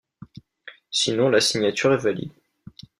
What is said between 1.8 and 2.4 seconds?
est valide.